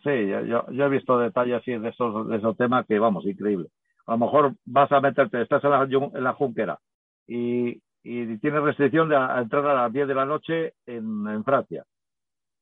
[0.03, 3.69] Sí, yo, yo, he visto detalles así de esos, de esos temas que, vamos, increíble.
[4.05, 6.79] A lo mejor vas a meterte, estás en la, en la junquera
[7.27, 11.83] y, y tienes restricción de entrar a las 10 de la noche en, Francia.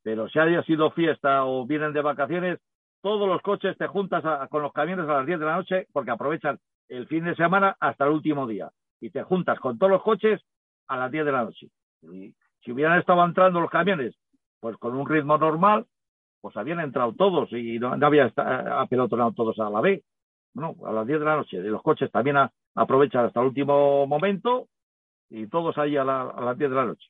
[0.02, 2.60] Pero si haya sido fiesta o vienen de vacaciones,
[3.02, 6.12] todos los coches te juntas con los camiones a las 10 de la noche porque
[6.12, 8.72] aprovechan el fin de semana hasta el último día.
[9.02, 10.42] Y te juntas con todos los coches
[10.88, 11.68] a las 10 de la noche.
[12.04, 14.16] Y si hubieran estado entrando los camiones
[14.62, 15.86] pues con un ritmo normal,
[16.40, 18.32] pues habían entrado todos y no, había
[18.80, 20.06] apelotonado todos a la vez.
[20.54, 21.58] Bueno, a las 10 de la noche.
[21.58, 22.38] Los coches también
[22.76, 24.70] aprovechan hasta el último momento
[25.34, 27.10] y todos ahí a, las 10 de la noche.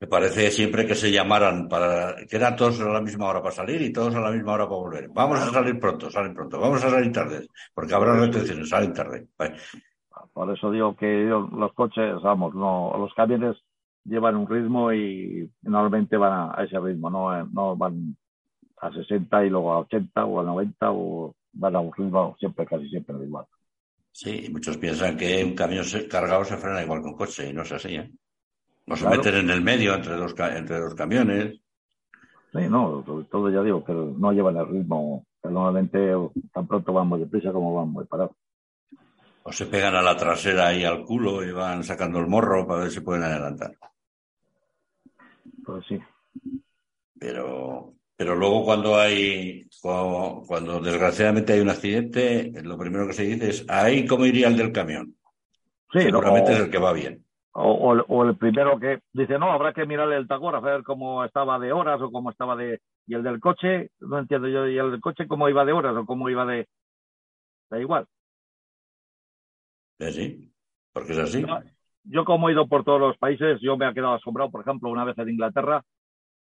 [0.00, 3.54] Me parece siempre que se llamaran para que eran todos a la misma hora para
[3.54, 5.08] salir y todos a la misma hora para volver.
[5.08, 6.60] Vamos a salir pronto, salen pronto.
[6.60, 9.28] Vamos a salir tarde, porque habrá retenciones, salen tarde.
[10.32, 13.56] Por eso digo que los coches, vamos, no, los camiones
[14.04, 18.16] llevan un ritmo y normalmente van a, ese ritmo, no, no van
[18.78, 22.66] a 60 y luego a 80 o a 90 o van a un ritmo siempre,
[22.66, 23.46] casi siempre igual.
[24.16, 27.64] Sí, muchos piensan que un camión cargado se frena igual que un coche y no
[27.64, 28.10] es así, ¿eh?
[28.86, 31.60] No se meten en el medio entre dos, entre dos camiones.
[32.50, 35.26] Sí, no, sobre todo ya digo que no llevan el ritmo.
[35.44, 36.14] Normalmente
[36.50, 38.34] tan pronto van muy deprisa como van muy parados.
[39.42, 42.84] O se pegan a la trasera y al culo y van sacando el morro para
[42.84, 43.76] ver si pueden adelantar.
[45.62, 46.00] Pues sí.
[47.18, 53.50] Pero pero luego cuando hay, cuando, desgraciadamente hay un accidente, lo primero que se dice
[53.50, 55.14] es, ahí cómo iría el del camión.
[55.92, 57.22] Sí, Seguramente es el que va bien.
[57.52, 61.58] O, o, el primero que dice, no, habrá que mirarle el a ver cómo estaba
[61.58, 62.80] de horas o cómo estaba de...
[63.06, 65.96] Y el del coche, no entiendo yo, y el del coche cómo iba de horas
[65.96, 66.68] o cómo iba de...
[67.70, 68.06] Da igual.
[69.98, 70.52] Sí,
[70.92, 71.46] porque es así.
[72.04, 74.90] yo como he ido por todos los países, yo me he quedado asombrado, por ejemplo,
[74.90, 75.82] una vez en Inglaterra,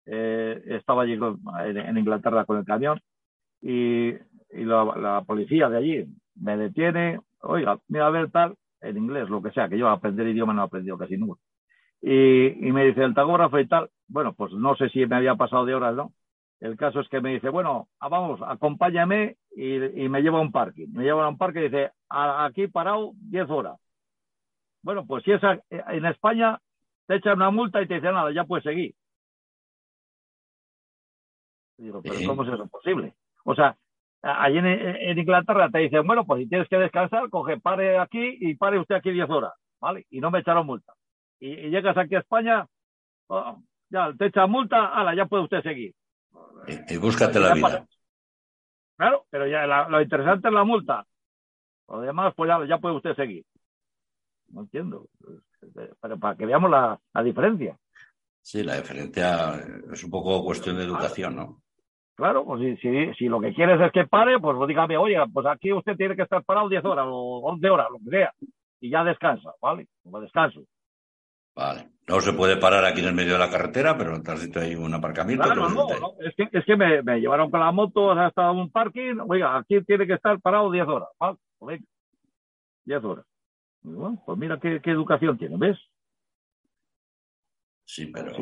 [0.07, 1.19] eh, estaba allí
[1.65, 3.01] en, Inglaterra con el camión
[3.61, 4.13] y,
[4.51, 9.53] la, policía de allí me detiene, oiga, mira a ver tal, en inglés, lo que
[9.53, 11.41] sea, que yo aprender idioma no he aprendido casi nunca.
[12.01, 15.65] Y, me dice el tagógrafo y tal, bueno, pues no sé si me había pasado
[15.65, 16.13] de horas, ¿no?
[16.61, 20.53] El caso es que me dice, bueno, ah, vamos, acompáñame y, me lleva a un
[20.53, 20.87] parque.
[20.93, 23.77] Me lleva a un parque y dice, aquí parado 10 horas.
[24.83, 26.59] Bueno, pues si es en España,
[27.07, 28.95] te echan una multa y te dicen, nada, ya puedes seguir
[31.83, 33.15] digo, pero ¿cómo es eso posible?
[33.45, 33.77] O sea,
[34.23, 38.55] allí en, Inglaterra te dicen, bueno, pues si tienes que descansar, coge, pare aquí y
[38.55, 40.07] pare usted aquí 10 horas, ¿vale?
[40.11, 40.95] Y no me echaron multa.
[41.41, 42.67] Y, llegas aquí a España,
[43.29, 45.95] oh, ya te echan multa, ala, ya puede usted seguir.
[46.89, 47.87] Y, búscate la vida.
[48.97, 51.05] Claro, pero ya lo interesante es la multa.
[51.89, 53.45] Lo demás, pues ya, ya puede usted seguir.
[54.49, 55.09] No entiendo.
[56.01, 57.77] Pero para que veamos la, la diferencia.
[58.41, 59.55] Sí, la diferencia
[59.93, 61.63] es un poco cuestión de educación, ¿no?
[62.15, 65.73] Claro, pues si, si, lo que quieres es que pare, pues dígame, oye, pues aquí
[65.73, 68.33] usted tiene que estar parado 10 horas o 11 horas, lo que sea,
[68.81, 69.87] y ya descansa, ¿vale?
[70.03, 70.61] Pues descanso.
[71.55, 71.89] Vale.
[72.09, 74.75] No se puede parar aquí en el medio de la carretera, pero en sitio hay
[74.75, 75.45] un aparcamiento.
[75.45, 79.19] Claro, no, no, Es que, es que me, llevaron con la moto hasta un parking.
[79.29, 81.09] Oiga, aquí tiene que estar parado 10 horas.
[81.19, 81.81] ¿vale?
[82.85, 83.27] 10 pues horas.
[83.83, 85.79] bueno, pues mira qué, qué educación tiene, ¿ves?
[87.85, 88.33] Sí, pero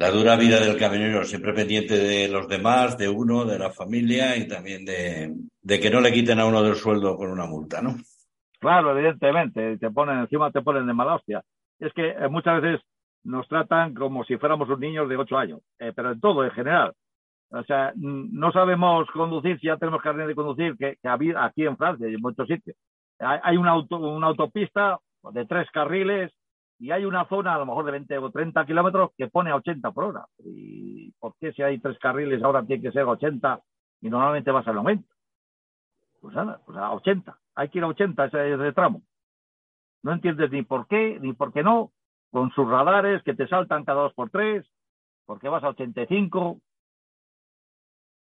[0.00, 4.34] la dura vida del camionero, siempre pendiente de los demás, de uno, de la familia
[4.34, 7.96] y también de, que no le quiten a uno del sueldo con una multa, ¿no?
[8.60, 11.42] Claro, evidentemente, te ponen encima, te ponen de mala hostia.
[11.78, 12.80] Es que eh, muchas veces
[13.24, 16.50] nos tratan como si fuéramos un niños de ocho años, eh, pero en todo, en
[16.52, 16.94] general.
[17.50, 21.76] O sea, no sabemos conducir si ya tenemos carnet de conducir, que, que aquí en
[21.76, 22.74] Francia y en muchos sitios.
[23.18, 24.98] Hay, una, una autopista
[25.30, 26.32] de tres carriles
[26.80, 29.56] y hay una zona a lo mejor de 20 o 30 kilómetros que pone a
[29.56, 30.26] 80 por hora.
[30.38, 33.60] ¿Y por qué si hay tres carriles ahora tiene que ser 80
[34.00, 35.06] y normalmente vas a 90?
[36.22, 37.38] Pues nada, pues a 80.
[37.56, 39.02] Hay que ir a 80 ese, ese tramo.
[40.02, 41.92] No entiendes ni por qué, ni por qué no,
[42.30, 44.66] con sus radares que te saltan cada dos por tres,
[45.26, 46.62] por qué vas a 85.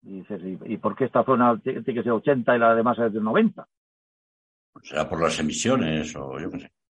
[0.02, 3.12] Y dices, ¿y, por qué esta zona tiene que ser 80 y la demás es
[3.12, 3.66] de 90?
[4.74, 6.83] O sea, por las emisiones o yo qué sé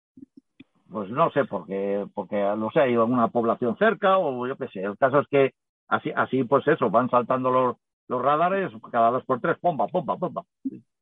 [0.91, 4.83] pues no sé, porque, porque no sé, hay alguna población cerca o yo qué sé.
[4.83, 5.55] El caso es que
[5.89, 7.77] así, así pues eso, van saltando los,
[8.09, 10.45] los radares cada dos por tres, pompa, pompa, pompa.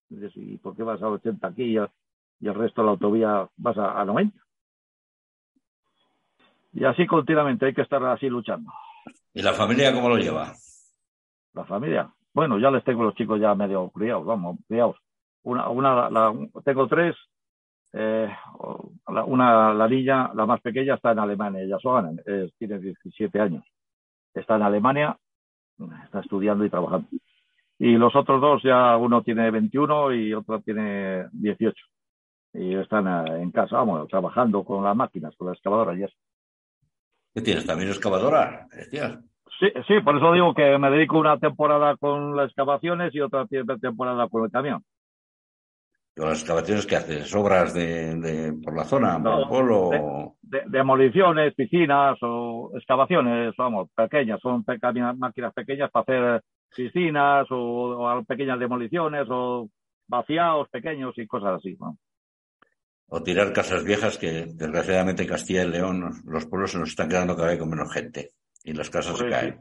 [0.09, 4.05] ¿Y por qué vas a 80 aquí y, el resto de la autovía vas a,
[4.05, 4.37] 90?
[6.75, 8.73] Y así continuamente hay que estar así luchando.
[9.35, 10.55] ¿Y la familia cómo lo lleva?
[11.55, 12.11] La familia.
[12.33, 14.97] Bueno, ya les tengo los chicos ya medio criados, vamos, criados.
[15.43, 17.15] Una, una la, tengo tres.
[17.93, 18.29] Eh,
[19.27, 22.11] una, la niña, la más pequeña, está en Alemania, ella sola,
[22.59, 23.65] tiene 17 años.
[24.35, 25.17] Está en Alemania,
[26.05, 27.09] está estudiando y trabajando.
[27.79, 31.75] Y los otros dos, ya uno tiene 21 y otro tiene 18.
[32.55, 36.15] Y están eh, en casa, vamos, trabajando con las máquinas, con la excavadora y eso.
[37.35, 37.67] ¿Qué tienes?
[37.67, 38.69] ¿También excavadora?
[39.59, 43.47] Sí, sí, por eso digo que me dedico una temporada con las excavaciones y otra
[43.47, 44.85] temporada con el camión.
[46.17, 47.35] ¿Con las excavaciones que haces?
[47.35, 50.37] ¿Obras de, por la zona, por el pueblo?
[50.67, 54.39] demoliciones, piscinas o excavaciones, vamos, pequeñas.
[54.41, 54.65] Son
[55.17, 56.43] máquinas pequeñas para hacer
[56.75, 59.69] piscinas o, pequeñas demoliciones o
[60.09, 61.77] vaciados pequeños y cosas así.
[63.07, 67.09] O tirar casas viejas que desgraciadamente en Castilla y León los pueblos se nos están
[67.09, 68.31] quedando cada vez con menos gente
[68.65, 69.61] y las casas se pues caen.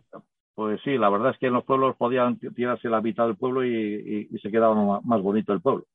[0.53, 3.65] Pues sí, la verdad es que en los pueblos podían tirarse la mitad del pueblo
[3.65, 5.85] y, se quedaba más bonito el pueblo.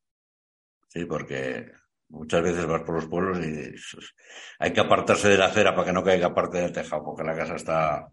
[0.89, 1.71] Sí, porque
[2.09, 3.75] muchas veces vas por los pueblos y
[4.59, 7.37] hay que apartarse de la acera para que no caiga parte del tejado, porque la
[7.37, 8.09] casa está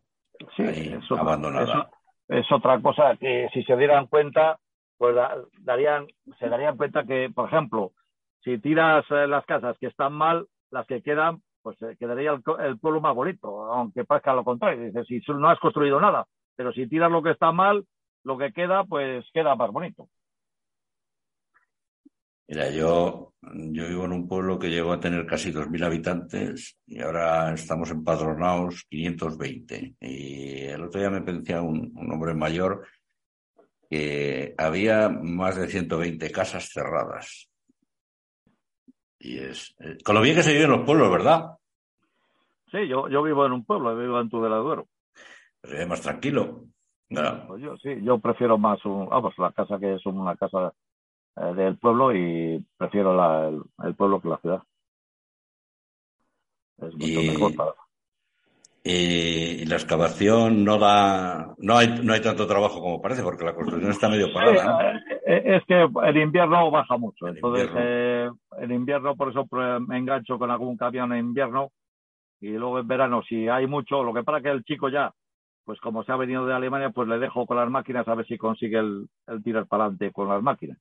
[1.11, 1.89] abandonada.
[2.27, 4.59] es otra cosa que si se dieran cuenta,
[4.97, 5.15] pues
[5.59, 6.07] darían,
[6.39, 7.91] se darían cuenta que, por ejemplo,
[8.43, 12.79] si tiras eh, las casas que están mal, las que quedan, pues eh, quedaría el,
[12.79, 14.83] pueblo más bonito, aunque parezca lo contrario.
[14.83, 17.85] Dice, si no has construido nada, pero si tiras lo que está mal,
[18.23, 20.07] lo que queda, pues queda más bonito.
[22.47, 27.01] Mira, yo, yo vivo en un pueblo que llegó a tener casi 2.000 habitantes y
[27.01, 29.95] ahora estamos empadronados 520.
[30.01, 32.85] Y el otro día me pensaba un, un hombre mayor
[33.89, 37.49] que había más de 120 casas cerradas.
[39.19, 41.57] Y es, eh, con lo bien que se vive en los pueblos, ¿verdad?
[42.71, 44.87] Sí, yo, yo vivo en un pueblo, vivo en Tudela Duero.
[45.61, 46.65] Pero es más tranquilo.
[47.47, 50.73] Pues yo sí, yo prefiero más un, vamos, la casa que es una casa
[51.35, 53.49] eh, del pueblo y prefiero la,
[53.83, 54.63] el, pueblo que la ciudad.
[56.77, 57.73] Es mucho mejor para...
[58.85, 63.55] Y, la excavación no da, no hay, no hay tanto trabajo como parece, porque la
[63.55, 65.01] construcción está medio parada.
[65.25, 67.29] Eh, es que el invierno baja mucho.
[67.29, 69.47] Entonces, eh, el invierno, por eso
[69.87, 71.71] me engancho con algún camión en invierno.
[72.41, 75.13] Y luego en verano, si hay mucho, lo que pasa que el chico ya,
[75.63, 78.27] pues como se ha venido de Alemania, pues le dejo con las máquinas a ver
[78.27, 80.77] si consigue el, el tirar para adelante con las máquinas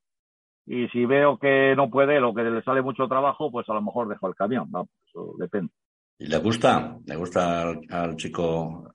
[0.66, 3.82] y si veo que no puede o que le sale mucho trabajo, pues a lo
[3.82, 4.88] mejor dejo el camión, ¿no?
[5.06, 5.72] eso depende.
[6.18, 6.96] ¿Y le gusta?
[7.04, 8.92] ¿Le gusta al, chico?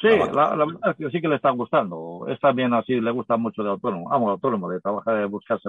[0.00, 2.26] Sí, la, verdad es que sí que le están gustando.
[2.28, 5.68] Es también así, le gusta mucho de autónomo, vamos, autónomo, de trabajar, de buscarse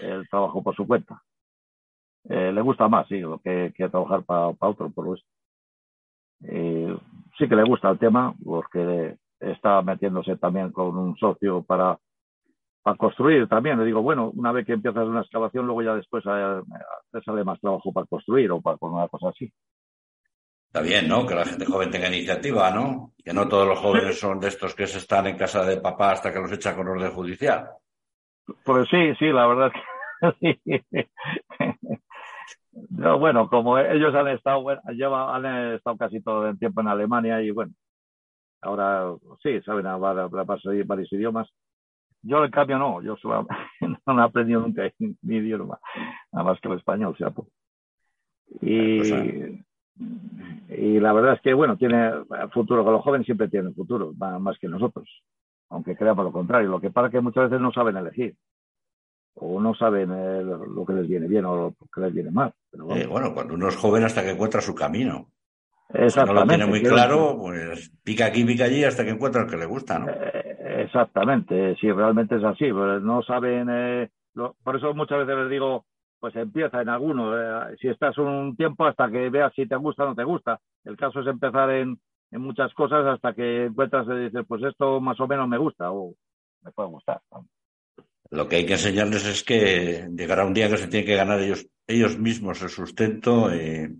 [0.00, 1.22] el trabajo por su cuenta.
[2.28, 5.28] Eh, le gusta más, sí, lo que, que trabajar para otro, por lo visto.
[6.44, 6.96] Eh,
[7.36, 11.98] sí que le gusta el tema porque está metiéndose también con un socio para
[12.88, 13.78] para construir también.
[13.78, 16.62] Le digo, bueno, una vez que empiezas una excavación, luego ya después eh,
[17.12, 19.52] te sale más trabajo para construir o para con una cosa así.
[20.66, 21.26] Está bien, ¿no?
[21.26, 23.12] Que la gente joven tenga iniciativa, ¿no?
[23.22, 26.12] Que no todos los jóvenes son de estos que se están en casa de papá
[26.12, 27.68] hasta que los echa con orden judicial.
[28.64, 29.72] Pues sí, sí, la verdad
[30.40, 30.82] que sí.
[32.90, 36.88] No, bueno, como ellos han estado, bueno, lleva, han estado casi todo el tiempo en
[36.88, 37.72] Alemania y bueno,
[38.60, 41.48] ahora sí, saben hablar varios idiomas
[42.22, 43.02] yo, en cambio, no.
[43.02, 43.46] Yo solo,
[44.06, 45.78] no he aprendido nunca mi idioma,
[46.32, 47.32] nada más que el español, sea
[48.60, 49.12] Y, pues,
[50.68, 52.12] y la verdad es que, bueno, tiene
[52.52, 55.08] futuro, con los jóvenes siempre tienen futuro, más que nosotros,
[55.70, 56.68] aunque creamos lo contrario.
[56.68, 58.36] Lo que pasa es que muchas veces no saben elegir
[59.40, 62.52] o no saben eh, lo que les viene bien o lo que les viene mal.
[62.72, 65.30] Eh, bueno, cuando uno es joven hasta que encuentra su camino.
[65.90, 66.34] Exactamente.
[66.34, 69.56] no lo tiene muy claro, pues pica aquí, pica allí hasta que encuentra el que
[69.56, 70.10] le gusta, ¿no?
[70.10, 70.47] Eh,
[70.88, 74.08] exactamente, si realmente es así, no saben, eh,
[74.62, 75.84] por eso muchas veces les digo,
[76.18, 80.04] pues empieza en alguno, eh, si estás un tiempo hasta que veas si te gusta
[80.04, 80.58] o no te gusta.
[80.84, 81.98] El caso es empezar en,
[82.30, 85.92] en muchas cosas hasta que encuentras y dices, pues esto más o menos me gusta
[85.92, 86.14] o
[86.62, 87.20] me puede gustar.
[88.30, 91.40] Lo que hay que enseñarles es que llegará un día que se tienen que ganar
[91.40, 93.50] ellos, ellos mismos el sustento.
[93.50, 93.90] Eh,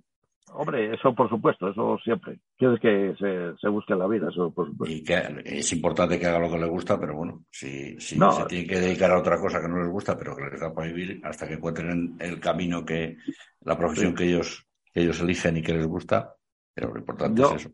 [0.55, 2.39] Hombre, eso por supuesto, eso siempre.
[2.57, 3.15] Quieres que
[3.61, 4.95] se, busque la vida, eso por supuesto.
[4.95, 8.45] Y que es importante que haga lo que le gusta, pero bueno, si, si se
[8.47, 10.89] tiene que dedicar a otra cosa que no les gusta, pero que les da para
[10.89, 13.17] vivir, hasta que encuentren el camino que,
[13.63, 16.35] la profesión que ellos, que ellos eligen y que les gusta,
[16.75, 17.71] pero lo importante es eso.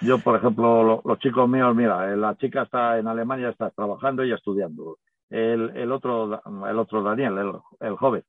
[0.00, 4.24] Yo, por ejemplo, los chicos míos, mira, eh, la chica está en Alemania, está trabajando
[4.24, 4.98] y estudiando.
[5.28, 8.22] El, el otro, el otro Daniel, el, el joven,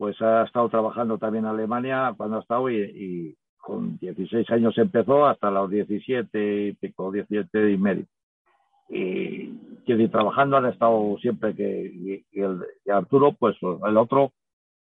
[0.00, 5.26] pues ha estado trabajando también en Alemania cuando ha estado y, con 16 años empezó
[5.26, 8.06] hasta los 17 y pico, 17 y medio.
[8.88, 9.52] Y,
[9.84, 14.32] que trabajando han estado siempre que y, el, Arturo, pues el otro,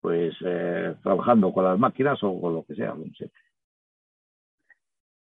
[0.02, 2.94] pues eh, trabajando con las máquinas o con lo que sea.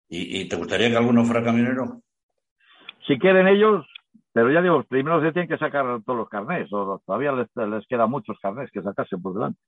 [0.07, 1.99] ¿Y, ¿Y, te gustaría que alguno fuera camionero?
[3.05, 3.85] Si quieren ellos,
[4.35, 7.87] pero ya digo, primero se tienen que sacar todos los carnés, o todavía les, les
[7.87, 9.61] quedan muchos carnés que sacarse por delante.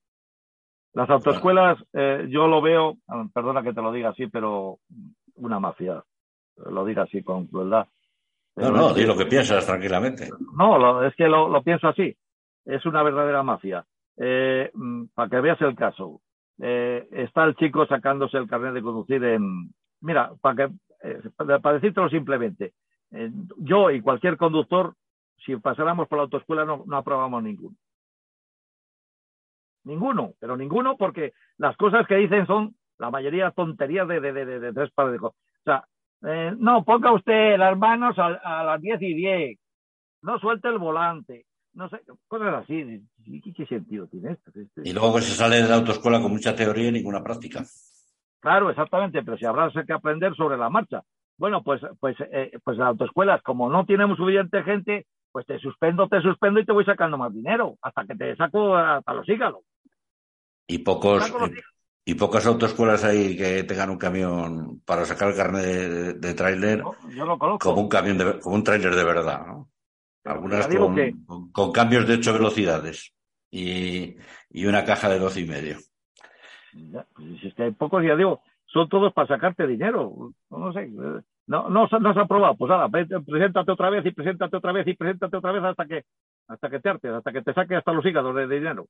[0.93, 2.97] Las autoescuelas, eh, yo lo veo,
[3.33, 4.79] perdona que te lo diga así, pero
[5.35, 6.03] una mafia,
[6.57, 7.87] lo diga así con crueldad.
[8.57, 10.27] No, no, di lo que piensas tranquilamente.
[10.57, 12.13] No, es que lo, pienso así.
[12.65, 13.85] Es una verdadera mafia.
[14.17, 16.19] Eh, mm, para que veas el caso,
[16.61, 19.69] eh, está el chico sacándose el carnet de conducir en.
[20.01, 22.73] Mira, para, que, para decírtelo simplemente,
[23.57, 24.95] yo y cualquier conductor,
[25.45, 27.75] si pasáramos por la autoescuela, no, no aprobamos ninguno.
[29.83, 34.59] Ninguno, pero ninguno porque las cosas que dicen son la mayoría tonterías de, de, de,
[34.59, 35.39] de tres pares de cosas.
[35.39, 35.87] O sea,
[36.23, 39.59] eh, no, ponga usted las manos a, las 10 y 10,
[40.23, 43.03] no suelte el volante, no sé, cosas así.
[43.55, 44.51] ¿Qué, sentido tiene esto?
[44.83, 47.63] Y luego que se sale de la autoescuela con mucha teoría y ninguna práctica.
[48.39, 51.03] Claro, exactamente, pero si habrá que aprender sobre la marcha.
[51.37, 56.07] Bueno, pues, pues, eh, pues las autoescuelas, como no tenemos suficiente gente, pues te suspendo,
[56.07, 59.63] te suspendo y te voy sacando más dinero, hasta que te saco hasta los hígados.
[60.67, 61.31] Y pocos
[62.03, 66.81] y pocas autoescuelas hay que tengan un camión para sacar el carnet de, de tráiler
[67.59, 69.69] como un camión de, como un tráiler de verdad, ¿no?
[70.23, 73.13] Algunas con, con, cambios de ocho velocidades
[73.51, 74.15] y,
[74.49, 75.77] y, una caja de doce y medio.
[77.13, 80.31] pues es que hay pocos, ya digo, son todos para sacarte dinero.
[80.49, 82.55] No, sé, no, no, no se ha aprobado.
[82.55, 86.03] Pues nada, preséntate otra vez y preséntate otra vez y preséntate otra vez hasta que,
[86.47, 88.87] hasta que te hartes, hasta que te saque hasta los hígados de dinero.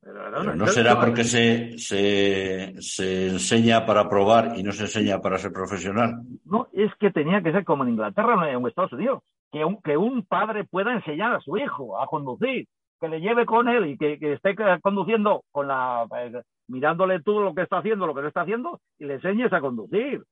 [0.00, 5.38] Pero no será porque se, se, se, enseña para probar y no se enseña para
[5.38, 6.22] ser profesional.
[6.44, 9.80] No, es que tenía que ser como en Inglaterra o en Estados Unidos, que un,
[9.80, 12.66] que un padre pueda enseñar a su hijo a conducir,
[13.00, 17.40] que le lleve con él y que, que esté conduciendo con la eh, mirándole tú
[17.40, 20.24] lo que está haciendo, lo que no está haciendo, y le enseñes a conducir.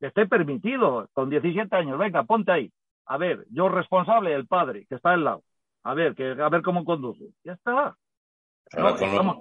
[0.00, 2.72] Que esté permitido, con 17 años, venga, ponte ahí.
[3.06, 5.42] A ver, yo responsable, el padre, que está al lado.
[5.82, 7.26] A ver, que, a ver cómo conduce.
[7.44, 7.94] Ya está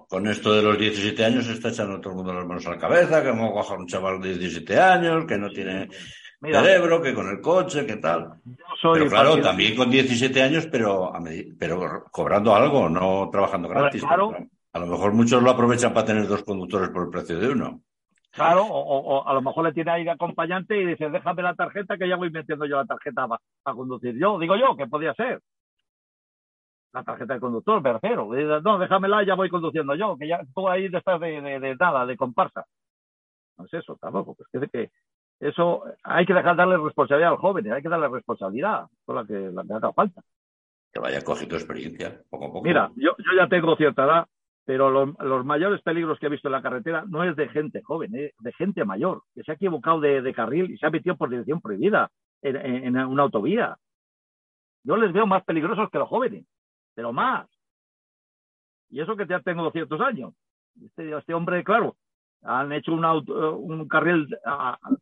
[0.10, 2.72] con, esto de los 17 años se está echando todo el mundo las manos a
[2.72, 5.88] la cabeza, que hemos bajado un chaval de 17 años, que no tiene
[6.42, 8.42] cerebro, que con el coche, que tal.
[8.82, 11.14] pero claro, también con 17 años, pero,
[11.58, 14.04] pero cobrando algo, no trabajando gratis.
[14.74, 17.82] A lo mejor muchos lo aprovechan para tener dos conductores por el precio de uno.
[18.32, 21.98] Claro, o, a lo mejor le tiene ahí de acompañante y dice, déjame la tarjeta
[21.98, 24.40] que ya voy metiendo yo la tarjeta para conducir yo.
[24.40, 25.40] Digo yo, que podría ser
[26.94, 28.30] la tarjeta de conductor, me refiero.
[28.62, 32.18] No, déjamela, ya voy conduciendo yo, que ya tú ahí estás de, de, nada, de
[32.18, 32.66] comparsa.
[33.58, 34.92] No es eso tampoco, pues que, que
[35.40, 39.52] eso hay que dejar darle responsabilidad al joven, hay que darle responsabilidad, con la que,
[39.52, 40.24] la que haga falta.
[40.92, 42.64] Que vaya cogiendo experiencia, poco a poco.
[42.64, 44.28] Mira, yo, yo ya tengo cierta edad,
[44.66, 48.16] pero los, mayores peligros que he visto en la carretera no es de gente joven,
[48.16, 51.30] es de gente mayor, que se ha equivocado de, carril y se ha metido por
[51.30, 52.10] dirección prohibida
[52.42, 53.78] en, en, una autovía.
[54.84, 56.46] Yo les veo más peligrosos que los jóvenes
[56.94, 57.48] pero más.
[58.90, 60.34] Y eso que ya tengo 200 años.
[60.84, 61.96] Este, este hombre, claro,
[62.44, 64.28] han hecho un, un carril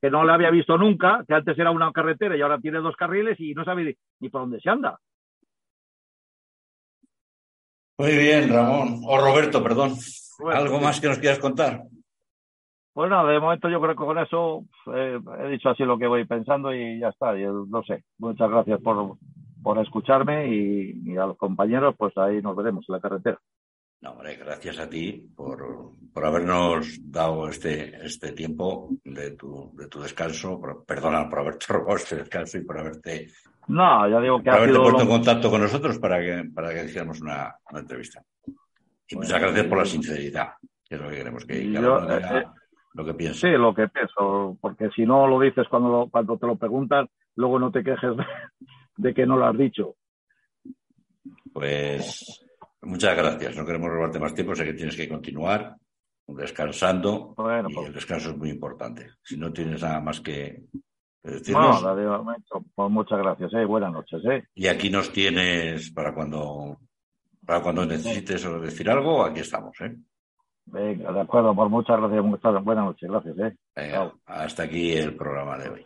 [0.02, 2.96] que no le había visto nunca, que antes era una carretera y ahora tiene dos
[2.96, 5.00] carriles y no sabe ni, por dónde se anda.
[8.02, 9.02] Muy bien, Ramón.
[9.06, 9.94] O Roberto, perdón.
[10.52, 11.84] ¿Algo más que nos quieras contar?
[12.94, 16.08] Pues nada, de momento yo creo que con eso eh, he dicho así lo que
[16.08, 17.38] voy pensando y ya está.
[17.38, 18.04] Yo no sé.
[18.18, 19.18] Muchas gracias por,
[19.62, 23.40] por escucharme y, a los compañeros, pues ahí nos veremos en la carretera.
[24.02, 29.88] No, hombre, gracias a ti por, por habernos dado este, este tiempo de tu, de
[29.88, 30.60] tu descanso.
[30.88, 33.28] perdona por haberte robado este descanso y por haberte.
[33.68, 37.22] No, ya digo que ha puesto en contacto con nosotros para que, para que hiciéramos
[37.22, 38.24] una, entrevista.
[39.08, 40.50] Y muchas gracias por la sinceridad,
[40.88, 42.44] que es lo que queremos que, que eh,
[42.94, 43.40] lo que pienso.
[43.40, 47.60] Sí, lo que pienso, porque si no lo dices cuando, cuando te lo preguntan, luego
[47.60, 48.12] no te quejes
[48.98, 49.96] de que no lo has dicho.
[51.54, 52.46] Pues
[52.82, 53.56] muchas gracias.
[53.56, 55.76] No queremos robarte más tiempo, sé que tienes que continuar
[56.28, 59.12] descansando y pues el descanso es muy importante.
[59.22, 60.64] Si no tienes nada más que
[61.24, 61.84] decirnos.
[61.84, 62.26] No,
[62.76, 63.66] pues muchas gracias, ¿eh?
[63.66, 64.22] buenas noches.
[64.26, 64.44] ¿eh?
[64.56, 66.78] Y aquí nos tienes para cuando
[67.46, 69.76] para cuando necesites decir algo, aquí estamos.
[69.82, 69.96] ¿eh?
[70.66, 73.38] Venga, de acuerdo, por pues muchas gracias, buenas noches, gracias.
[73.76, 74.12] ¿eh?
[74.26, 75.86] hasta aquí el programa de hoy.